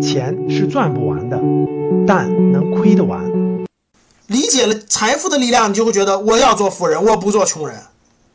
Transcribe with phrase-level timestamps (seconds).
[0.00, 1.38] 钱是赚不完的，
[2.06, 3.24] 但能亏得完。
[4.26, 7.76] 理解了财富的力量，你就会觉得我要做富人，我不做穷人。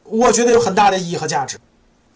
[0.05, 1.57] 我觉得有很大的意义和价值，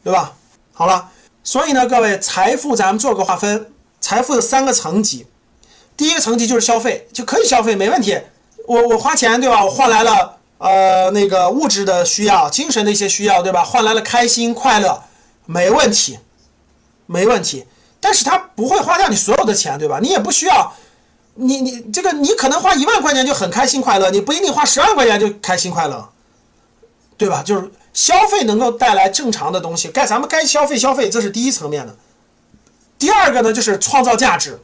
[0.04, 0.34] 对吧？
[0.74, 1.10] 好了，
[1.44, 3.68] 所以呢，各位，财富咱们做个划分，
[4.02, 5.26] 财富有三个层级。
[5.96, 8.20] 第一个层级就是消费，就可以消费，没问题。
[8.68, 9.64] 我我花钱，对吧？
[9.64, 13.64] 我换来了呃那个物质的需要、精神的一些需要，对吧？
[13.64, 15.02] 换来了开心快乐，
[15.46, 16.20] 没问题，
[17.06, 17.66] 没问题。
[18.00, 20.00] 但是它不会花掉你所有的钱，对吧？
[20.02, 20.74] 你也不需要，
[21.34, 26.08] 你你这个你可能花一万块钱就很开心快乐，你不一定花十万块钱就开心快乐，
[27.18, 27.42] 对吧？
[27.44, 31.96] 就是消费能够带来正常的东西，该咱们该消费消费，这是第一层面的。
[33.00, 34.60] 第二个呢，就是创造价值。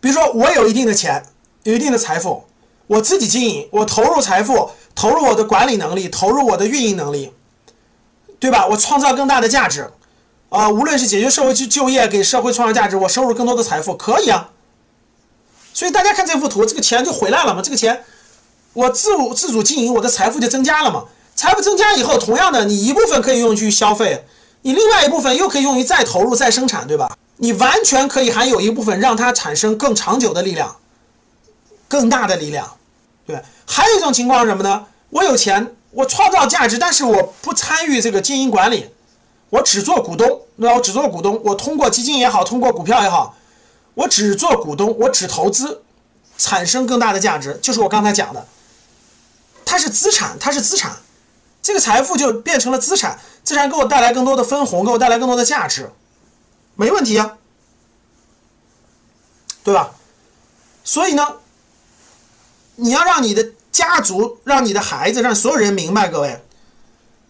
[0.00, 1.24] 比如说，我有一定的钱，
[1.64, 2.44] 有一定的财富，
[2.86, 7.32] 我自己经营，我投入财富，投入我的管理能力，投入我的运营能力，
[8.38, 8.66] 对吧？
[8.66, 9.90] 我创造更大的价值，
[10.56, 14.48] 啊，无论是解决社会去就业，给社会创造价值，我收入更多的财富，可以啊。
[15.74, 17.60] 所以大家看这幅图，这个钱就回来了嘛？
[17.60, 18.02] 这个钱，
[18.72, 21.04] 我自主自主经营，我的财富就增加了嘛？
[21.34, 24.24] 财富增加以后，同样的，你一部分可以用于消费，
[24.62, 27.14] 你另外一部分又可以用于再投入、再生产，对吧？
[27.36, 30.74] 你完全可以还有一部分让它产生更长久的力量，
[31.86, 32.78] 更大的力量，
[33.26, 33.38] 对。
[33.66, 34.86] 还有一种情况是什么呢？
[35.10, 38.88] 我有钱，我创造价值，但是我不参与这个经营管理，
[39.50, 40.26] 我只做股东，
[40.58, 40.74] 对吧？
[40.74, 43.34] 我只做股东，我通过基金也好，通过股票也好，
[43.94, 45.82] 我只做股东，我只投资，
[46.36, 48.46] 产生更大的价值，就是我刚才讲的，
[49.64, 50.96] 它是资产，它是资产，
[51.62, 55.90] 这个财富就变成了资产，资产给我带来更多的分红，给我带来更多的价值。
[56.74, 57.38] 没问题啊，
[59.64, 59.92] 对吧？
[60.84, 61.36] 所以呢，
[62.74, 66.40] 你要让你的家族、让你的孩子、让所有人明白，各位，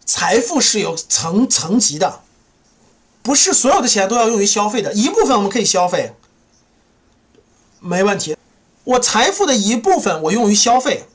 [0.06, 2.20] 财富是有层层级的，
[3.22, 6.14] 不是所有的钱都要用于消费的，一部分我们可以消费，
[7.80, 8.36] 没问题。
[8.84, 11.08] 我财富的一部分我用于消费，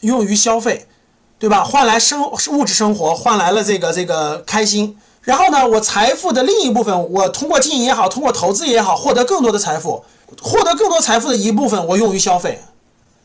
[0.00, 0.86] 用于消费，
[1.38, 1.62] 对吧？
[1.62, 4.98] 换来生物质生活，换来了这个这个开心。
[5.20, 10.02] 然后呢，我财富的另一部分，我通过经营也好，通过投资也好，获得更多的财富，
[10.40, 12.62] 获得更多财富的一部分，我用于消费，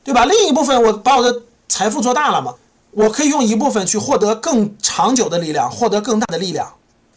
[0.03, 0.25] 对吧？
[0.25, 2.55] 另一部分，我把我的财富做大了嘛，
[2.91, 6.73] 我可以用一部分去获得更长久的力量，获得更大的力量。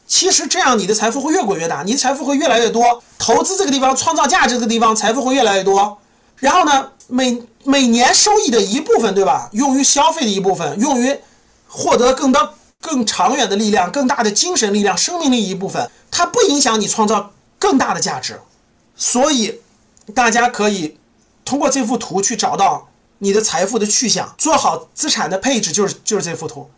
[0.06, 3.02] 其实这样，你的财富会越滚越大，你的财富会越来越多。
[3.18, 5.98] 投资这个地方，创造价值这个地方，财富会越来越多。
[6.36, 9.48] 然后呢，每每年收益的一部分，对吧？
[9.52, 11.18] 用于消费的一部分，用于
[11.68, 12.54] 获得更多。
[12.80, 18.40] 更长远的力量，更大的精神力量，生命力一部分，它不影响你创造更大的价值。
[18.96, 19.60] 所以，
[20.12, 20.98] 大家可以
[21.44, 22.88] 通过这幅图去找到
[23.24, 26.68] 你的财富的去向，做好资产的配置，就是就是这幅图，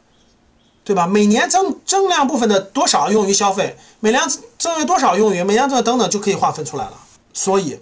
[0.85, 1.07] 对吧？
[1.07, 4.23] 每年增增量部分的多少用于消费，每年
[4.59, 6.93] 增余多少用于每年增等等，就可以划分出来了。
[7.33, 7.81] 所以，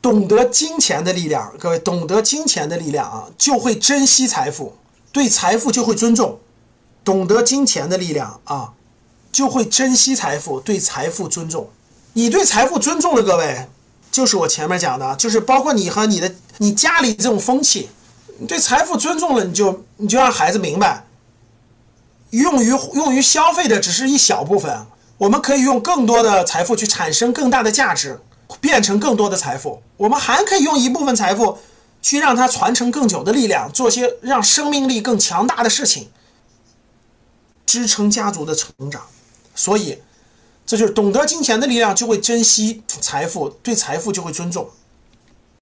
[0.00, 4.76] 懂得金钱的力量，各位懂得金钱的力量啊，就会珍惜财富，
[5.10, 6.38] 对财富就会尊重。
[7.02, 8.74] 懂得金钱的力量啊，
[9.32, 11.68] 就会珍惜财富，对财富尊重。
[12.12, 13.66] 你对财富尊重了，各位，
[14.12, 17.88] 就是我前面讲的，就是包括你和你的你家里这种风气。
[18.38, 21.06] 你对财富尊重了，你就你就让孩子明白，
[22.30, 28.20] 用于用于消费的只是一小部分，我们可以用更多的财富去产生更大的价值，
[28.60, 29.82] 变成更多的财富。
[29.96, 31.58] 我们还可以用一部分财富
[32.02, 36.10] 去让它传承更久的力量，做些让生命力更强大的事情。
[37.66, 39.02] 支撑家族的成长，
[39.54, 39.98] 所以
[40.66, 44.68] 这就是懂得金钱的力量，就会珍惜财富，对财富就会尊重。